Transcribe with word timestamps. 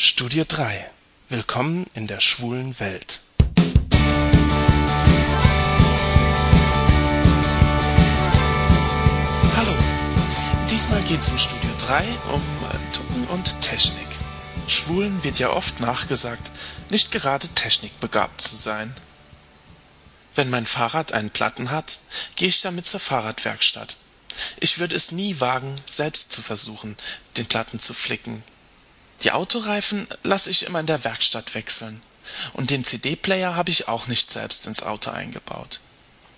Studie 0.00 0.44
3 0.46 0.88
Willkommen 1.28 1.84
in 1.92 2.06
der 2.06 2.20
schwulen 2.20 2.78
Welt 2.78 3.18
Hallo, 9.56 9.74
diesmal 10.70 11.02
geht's 11.02 11.30
in 11.30 11.38
Studie 11.38 11.66
3 11.80 12.04
um 12.32 12.40
äh, 12.40 12.92
Tucken 12.92 13.26
und 13.26 13.60
Technik. 13.60 14.06
Schwulen 14.68 15.24
wird 15.24 15.40
ja 15.40 15.50
oft 15.50 15.80
nachgesagt, 15.80 16.48
nicht 16.90 17.10
gerade 17.10 17.48
technikbegabt 17.48 18.40
zu 18.40 18.54
sein. 18.54 18.94
Wenn 20.36 20.48
mein 20.48 20.66
Fahrrad 20.66 21.10
einen 21.10 21.30
Platten 21.30 21.72
hat, 21.72 21.98
gehe 22.36 22.46
ich 22.46 22.62
damit 22.62 22.86
zur 22.86 23.00
Fahrradwerkstatt. 23.00 23.96
Ich 24.60 24.78
würde 24.78 24.94
es 24.94 25.10
nie 25.10 25.40
wagen, 25.40 25.74
selbst 25.86 26.30
zu 26.30 26.40
versuchen, 26.40 26.96
den 27.36 27.46
Platten 27.46 27.80
zu 27.80 27.94
flicken. 27.94 28.44
Die 29.22 29.32
Autoreifen 29.32 30.06
lasse 30.22 30.50
ich 30.50 30.64
immer 30.64 30.80
in 30.80 30.86
der 30.86 31.04
Werkstatt 31.04 31.54
wechseln. 31.54 32.02
Und 32.52 32.70
den 32.70 32.84
CD-Player 32.84 33.56
habe 33.56 33.70
ich 33.70 33.88
auch 33.88 34.06
nicht 34.06 34.30
selbst 34.30 34.66
ins 34.66 34.82
Auto 34.82 35.10
eingebaut. 35.10 35.80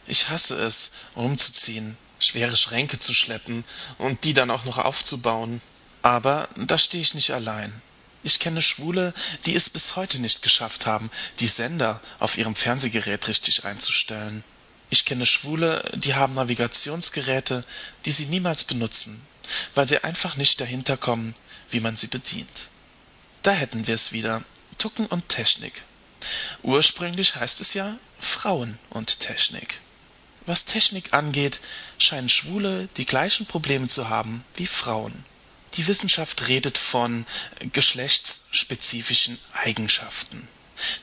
Ich 0.07 0.29
hasse 0.29 0.57
es, 0.57 0.93
umzuziehen, 1.15 1.97
schwere 2.19 2.57
Schränke 2.57 2.99
zu 2.99 3.13
schleppen 3.13 3.65
und 3.99 4.25
die 4.25 4.35
dann 4.35 4.51
auch 4.51 4.65
noch 4.65 4.79
aufzubauen. 4.79 5.61
Aber 6.03 6.49
da 6.57 6.79
stehe 6.79 7.03
ich 7.03 7.15
nicht 7.15 7.33
allein. 7.33 7.83
Ich 8.23 8.39
kenne 8.39 8.63
Schwule, 8.63 9.15
die 9.47 9.55
es 9.55 9.71
bis 9.71 9.97
heute 9.97 10.21
nicht 10.21 10.43
geschafft 10.43 10.87
haben, 10.87 11.11
die 11.39 11.47
Sender 11.47 12.01
auf 12.19 12.37
ihrem 12.37 12.55
Fernsehgerät 12.55 13.29
richtig 13.29 13.65
einzustellen. 13.65 14.45
Ich 14.91 15.05
kenne 15.05 15.25
Schwule, 15.25 15.91
die 15.95 16.15
haben 16.15 16.35
Navigationsgeräte, 16.35 17.65
die 18.05 18.11
sie 18.11 18.27
niemals 18.27 18.65
benutzen, 18.65 19.25
weil 19.75 19.89
sie 19.89 20.03
einfach 20.05 20.37
nicht 20.37 20.61
dahinter 20.61 20.97
kommen, 20.97 21.35
wie 21.71 21.81
man 21.81 21.97
sie 21.97 22.09
bedient. 22.09 22.69
Da 23.43 23.53
hätten 23.53 23.87
wir 23.87 23.95
es 23.95 24.13
wieder. 24.13 24.43
Tucken 24.79 25.07
und 25.07 25.29
Technik. 25.29 25.83
Ursprünglich 26.63 27.37
heißt 27.37 27.61
es 27.61 27.75
ja 27.75 27.99
Frauen 28.19 28.79
und 28.91 29.21
Technik. 29.21 29.81
Was 30.47 30.65
Technik 30.65 31.13
angeht, 31.13 31.61
scheinen 31.99 32.29
Schwule 32.29 32.89
die 32.97 33.07
gleichen 33.07 33.47
Probleme 33.47 33.89
zu 33.89 34.09
haben 34.09 34.45
wie 34.55 34.67
Frauen. 34.67 35.25
Die 35.75 35.87
Wissenschaft 35.87 36.49
redet 36.49 36.79
von 36.79 37.27
geschlechtsspezifischen 37.73 39.39
Eigenschaften. 39.53 40.49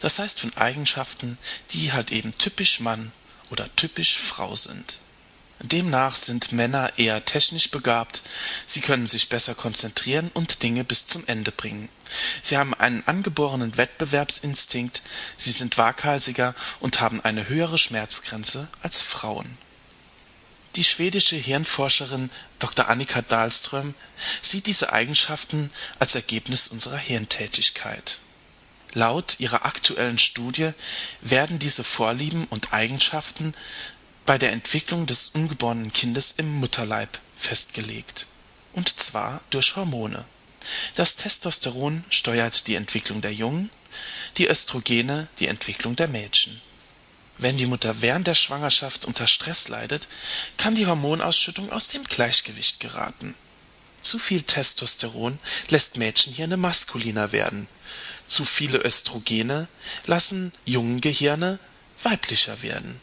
Das 0.01 0.19
heißt 0.19 0.39
von 0.39 0.55
Eigenschaften, 0.57 1.37
die 1.71 1.93
halt 1.93 2.11
eben 2.11 2.37
typisch 2.37 2.79
Mann 2.79 3.11
oder 3.49 3.73
typisch 3.75 4.17
Frau 4.17 4.55
sind. 4.55 4.99
Demnach 5.59 6.15
sind 6.15 6.51
Männer 6.51 6.97
eher 6.97 7.25
technisch 7.25 7.71
begabt, 7.71 8.21
sie 8.65 8.81
können 8.81 9.07
sich 9.07 9.29
besser 9.29 9.55
konzentrieren 9.55 10.29
und 10.33 10.61
Dinge 10.61 10.83
bis 10.83 11.07
zum 11.07 11.25
Ende 11.27 11.51
bringen. 11.51 11.89
Sie 12.41 12.57
haben 12.57 12.73
einen 12.75 13.03
angeborenen 13.07 13.75
Wettbewerbsinstinkt, 13.75 15.01
sie 15.35 15.51
sind 15.51 15.77
waghalsiger 15.77 16.53
und 16.79 17.01
haben 17.01 17.21
eine 17.21 17.49
höhere 17.49 17.77
Schmerzgrenze 17.77 18.67
als 18.83 19.01
Frauen. 19.01 19.57
Die 20.75 20.83
schwedische 20.83 21.35
Hirnforscherin 21.35 22.29
Dr. 22.59 22.87
Annika 22.87 23.23
Dahlström 23.23 23.95
sieht 24.43 24.67
diese 24.67 24.93
Eigenschaften 24.93 25.71
als 25.97 26.13
Ergebnis 26.13 26.67
unserer 26.67 26.97
Hirntätigkeit. 26.97 28.19
Laut 28.93 29.39
ihrer 29.39 29.65
aktuellen 29.65 30.17
Studie 30.17 30.71
werden 31.21 31.59
diese 31.59 31.83
Vorlieben 31.83 32.45
und 32.45 32.73
Eigenschaften 32.73 33.53
bei 34.27 34.37
der 34.37 34.51
Entwicklung 34.51 35.05
des 35.05 35.29
ungeborenen 35.29 35.91
Kindes 35.93 36.33
im 36.35 36.53
Mutterleib 36.55 37.21
festgelegt, 37.37 38.27
und 38.73 38.99
zwar 38.99 39.39
durch 39.51 39.77
Hormone. 39.77 40.25
Das 40.95 41.15
Testosteron 41.15 42.03
steuert 42.09 42.67
die 42.67 42.75
Entwicklung 42.75 43.21
der 43.21 43.33
Jungen, 43.33 43.69
die 44.35 44.49
Östrogene 44.49 45.29
die 45.39 45.47
Entwicklung 45.47 45.95
der 45.95 46.09
Mädchen. 46.09 46.61
Wenn 47.37 47.55
die 47.55 47.67
Mutter 47.67 48.01
während 48.01 48.27
der 48.27 48.35
Schwangerschaft 48.35 49.05
unter 49.05 49.27
Stress 49.27 49.69
leidet, 49.69 50.09
kann 50.57 50.75
die 50.75 50.87
Hormonausschüttung 50.87 51.71
aus 51.71 51.87
dem 51.87 52.03
Gleichgewicht 52.03 52.81
geraten. 52.81 53.33
Zu 54.01 54.19
viel 54.19 54.41
Testosteron 54.41 55.39
lässt 55.69 55.95
Mädchenhirne 55.95 56.57
maskuliner 56.57 57.31
werden, 57.31 57.69
zu 58.27 58.43
viele 58.43 58.79
Östrogene 58.79 59.69
lassen 60.05 60.51
Jungengehirne 60.65 61.59
weiblicher 62.03 62.61
werden 62.61 62.99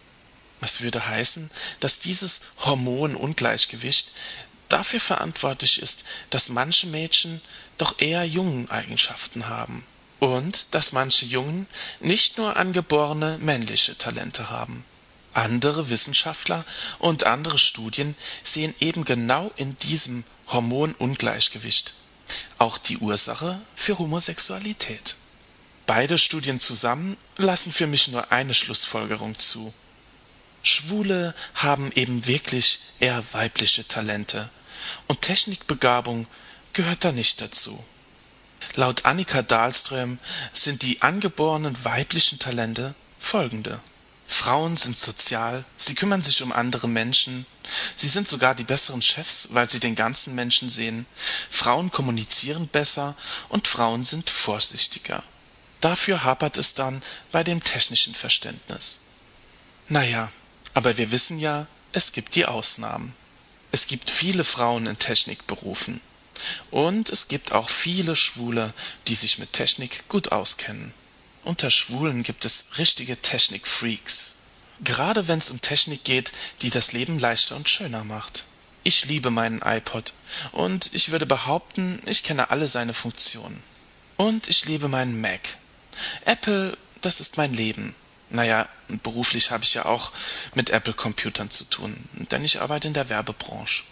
das 0.61 0.81
würde 0.81 1.07
heißen, 1.07 1.51
dass 1.81 2.01
dieses 2.01 2.43
Hormonungleichgewicht 2.61 4.13
dafür 4.69 5.01
verantwortlich 5.01 5.81
ist, 5.81 6.05
dass 6.31 6.49
manche 6.49 6.87
Mädchen 6.87 7.41
doch 7.79 7.99
eher 8.01 8.25
Jungeneigenschaften 8.25 9.49
haben 9.49 9.85
und 10.21 10.75
dass 10.75 10.93
manche 10.93 11.27
Jungen 11.27 11.67
nicht 12.01 12.39
nur 12.39 12.57
angeborene 12.57 13.39
männliche 13.39 13.99
Talente 13.99 14.51
haben. 14.51 14.85
Andere 15.33 15.91
Wissenschaftler 15.91 16.65
und 16.99 17.25
andere 17.25 17.59
Studien 17.59 18.15
sehen 18.43 18.75
eben 18.79 19.05
genau 19.05 19.51
in 19.57 19.77
diesem 19.79 20.25
Hormonungleichgewicht 20.49 21.95
auch 22.59 22.79
die 22.79 22.99
Ursache 22.99 23.61
für 23.75 23.99
Homosexualität. 23.99 25.17
Beide 25.87 26.17
Studien 26.17 26.61
zusammen 26.61 27.17
lassen 27.37 27.73
für 27.73 27.87
mich 27.87 28.09
nur 28.09 28.33
eine 28.33 28.55
Schlussfolgerung 28.55 29.39
zu 29.39 29.75
Schwule 30.65 31.35
haben 31.55 31.93
eben 31.93 32.27
wirklich 32.27 32.81
eher 32.99 33.23
weibliche 33.33 33.87
Talente, 33.87 34.51
und 35.07 35.23
Technikbegabung 35.23 36.27
gehört 36.73 37.05
da 37.05 37.13
nicht 37.13 37.41
dazu. 37.41 37.83
Laut 38.75 39.05
Annika 39.05 39.43
Dahlström 39.43 40.19
sind 40.53 40.83
die 40.83 41.03
angeborenen 41.03 41.85
weiblichen 41.85 42.39
Talente 42.39 42.95
folgende 43.19 43.81
Frauen 44.27 44.77
sind 44.77 44.97
sozial, 44.97 45.65
sie 45.77 45.95
kümmern 45.95 46.23
sich 46.23 46.43
um 46.43 46.53
andere 46.53 46.89
Menschen, 46.89 47.47
sie 47.95 48.09
sind 48.09 48.27
sogar 48.27 48.55
die 48.55 48.65
besseren 48.65 49.03
Chefs, 49.03 49.49
weil 49.53 49.69
sie 49.69 49.81
den 49.81 49.95
ganzen 49.95 50.35
Menschen 50.35 50.71
sehen, 50.71 51.07
Frauen 51.51 51.91
kommunizieren 51.91 52.69
besser 52.69 53.17
und 53.49 53.69
Frauen 53.69 54.03
sind 54.03 54.31
vorsichtiger. 54.31 55.23
Dafür 55.81 56.25
hapert 56.25 56.57
es 56.57 56.75
dann 56.75 57.03
bei 57.31 57.45
dem 57.45 57.63
technischen 57.63 58.15
Verständnis. 58.15 59.01
Naja, 59.89 60.33
aber 60.75 60.97
wir 60.97 61.11
wissen 61.11 61.39
ja, 61.39 61.67
es 61.93 62.13
gibt 62.13 62.35
die 62.35 62.47
Ausnahmen. 62.47 63.15
Es 63.71 63.87
gibt 63.87 64.11
viele 64.11 64.45
Frauen 64.45 64.87
in 64.87 64.99
Technikberufen. 64.99 66.01
Und 66.71 67.11
es 67.11 67.29
gibt 67.29 67.53
auch 67.53 67.71
viele 67.71 68.17
Schwule, 68.17 68.73
die 69.07 69.15
sich 69.15 69.39
mit 69.39 69.53
Technik 69.53 70.09
gut 70.09 70.33
auskennen. 70.33 70.93
Unter 71.45 71.71
Schwulen 71.71 72.23
gibt 72.23 72.45
es 72.45 72.79
richtige 72.79 73.17
Technikfreaks. 73.17 74.37
Gerade 74.83 75.29
wenn 75.29 75.39
es 75.39 75.51
um 75.51 75.61
Technik 75.61 76.05
geht, 76.05 76.33
die 76.63 76.71
das 76.71 76.93
Leben 76.93 77.19
leichter 77.19 77.55
und 77.55 77.69
schöner 77.69 78.03
macht. 78.03 78.45
Ich 78.83 79.05
liebe 79.07 79.31
meinen 79.31 79.63
iPod 79.63 80.13
und 80.53 80.91
ich 80.93 81.11
würde 81.11 81.27
behaupten, 81.27 82.03
ich 82.07 82.23
kenne 82.23 82.51
alle 82.51 82.67
seine 82.67 82.93
Funktionen. 82.93 83.63
Und 84.17 84.49
ich 84.49 84.67
liebe 84.67 84.89
meinen 84.89 85.21
Mac. 85.21 85.41
Apple, 86.25 86.77
das 87.01 87.21
ist 87.21 87.37
mein 87.37 87.55
Leben. 87.55 87.95
Naja, 88.35 88.69
beruflich 88.89 89.53
habe 89.53 89.63
ich 89.63 89.75
ja 89.75 89.85
auch 89.85 90.11
mit 90.55 90.71
Apple-Computern 90.71 91.51
zu 91.51 91.67
tun, 91.71 91.97
denn 92.33 92.43
ich 92.43 92.61
arbeite 92.61 92.89
in 92.89 92.95
der 92.95 93.09
Werbebranche. 93.09 93.85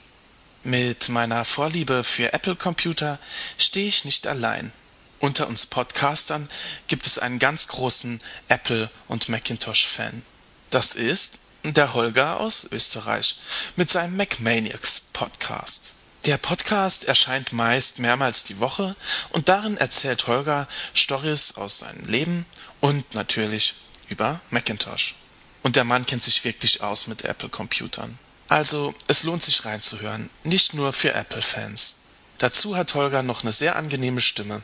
Mit 0.65 1.09
meiner 1.11 1.45
Vorliebe 1.45 2.03
für 2.03 2.33
Apple-Computer 2.33 3.21
stehe 3.57 3.87
ich 3.87 4.05
nicht 4.05 4.27
allein. 4.27 4.73
Unter 5.21 5.47
uns 5.47 5.67
Podcastern 5.67 6.49
gibt 6.89 7.07
es 7.07 7.21
einen 7.21 7.39
ganz 7.39 7.69
großen 7.69 8.21
Apple- 8.49 8.91
und 9.07 9.29
Macintosh-Fan. 9.29 10.23
Das 10.71 10.97
ist 10.97 11.39
der 11.63 11.95
Holger 11.95 12.41
aus 12.41 12.67
Österreich 12.73 13.37
mit 13.77 13.93
seinem 13.93 14.17
MacManiacs 14.17 15.03
Podcast. 15.13 15.95
Der 16.27 16.37
Podcast 16.37 17.05
erscheint 17.05 17.53
meist 17.53 18.01
mehrmals 18.01 18.43
die 18.43 18.59
Woche 18.59 18.97
und 19.31 19.49
darin 19.49 19.77
erzählt 19.77 20.27
Holger 20.27 20.67
Stories 20.95 21.55
aus 21.57 21.79
seinem 21.79 22.07
Leben 22.07 22.45
und 22.81 23.15
natürlich 23.15 23.77
über 24.13 24.41
Macintosh. 24.51 25.17
Und 25.63 25.77
der 25.77 25.85
Mann 25.85 26.07
kennt 26.07 26.23
sich 26.23 26.45
wirklich 26.45 26.83
aus 26.83 27.07
mit 27.07 27.25
Apple-Computern. 27.25 28.19
Also, 28.49 28.95
es 29.09 29.23
lohnt 29.23 29.43
sich 29.43 29.65
reinzuhören, 29.65 30.29
nicht 30.45 30.75
nur 30.75 30.93
für 30.93 31.15
Apple-Fans. 31.15 32.03
Dazu 32.39 32.77
hat 32.77 32.95
Holger 32.95 33.23
noch 33.23 33.43
eine 33.43 33.53
sehr 33.53 33.77
angenehme 33.77 34.21
Stimme. 34.21 34.63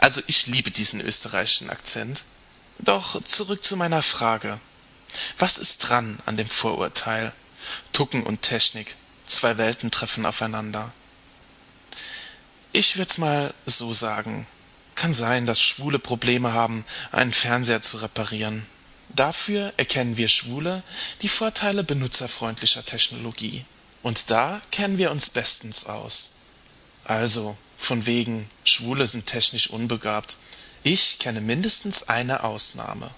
Also, 0.00 0.20
ich 0.26 0.46
liebe 0.46 0.70
diesen 0.70 1.00
österreichischen 1.00 1.70
Akzent. 1.70 2.24
Doch 2.78 3.22
zurück 3.24 3.64
zu 3.64 3.76
meiner 3.76 4.02
Frage. 4.02 4.58
Was 5.38 5.58
ist 5.58 5.78
dran 5.78 6.18
an 6.26 6.36
dem 6.36 6.48
Vorurteil? 6.48 7.32
Tucken 7.92 8.22
und 8.22 8.42
Technik, 8.42 8.96
zwei 9.26 9.58
Welten 9.58 9.90
treffen 9.90 10.26
aufeinander. 10.26 10.92
Ich 12.72 12.96
würd's 12.96 13.18
mal 13.18 13.52
so 13.66 13.92
sagen. 13.92 14.46
Kann 14.94 15.14
sein, 15.14 15.46
dass 15.46 15.60
Schwule 15.60 15.98
Probleme 15.98 16.52
haben, 16.52 16.84
einen 17.12 17.32
Fernseher 17.32 17.82
zu 17.82 17.98
reparieren. 17.98 18.66
Dafür 19.14 19.72
erkennen 19.76 20.16
wir 20.16 20.28
Schwule 20.28 20.82
die 21.22 21.28
Vorteile 21.28 21.84
benutzerfreundlicher 21.84 22.84
Technologie. 22.84 23.64
Und 24.02 24.30
da 24.30 24.60
kennen 24.70 24.98
wir 24.98 25.10
uns 25.10 25.30
bestens 25.30 25.86
aus. 25.86 26.36
Also, 27.04 27.56
von 27.76 28.06
wegen 28.06 28.48
schwule 28.64 29.06
sind 29.06 29.26
technisch 29.26 29.70
unbegabt 29.70 30.36
ich 30.82 31.18
kenne 31.18 31.42
mindestens 31.42 32.08
eine 32.08 32.42
ausnahme 32.42 33.10